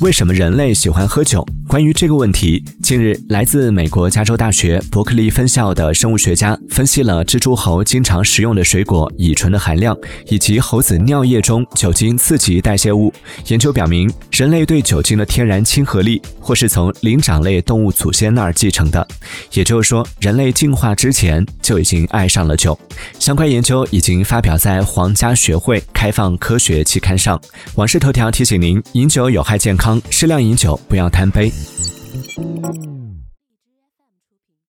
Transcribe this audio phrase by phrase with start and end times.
[0.00, 1.44] 为什么人类喜欢喝酒？
[1.66, 9.96] 关于这个问题，近日来自美国加州大学伯克利分校的生物学家分析了蜘蛛猴经常食用的水果乙醇的含量，
[10.26, 13.12] 以及猴子尿液中酒精刺激代谢物。
[13.46, 19.06] 研究表明，人类对酒精的天然亲和力，或是从灵长类动物祖先那儿继承的。
[19.54, 22.78] 也就是说，人类进化之前就已经爱上了酒。
[23.18, 27.40] 相关研究已经发表在皇家学会开放科学期刊上。
[27.74, 31.52] 网事头条提醒您：饮酒有害健康，适量饮酒不要贪杯。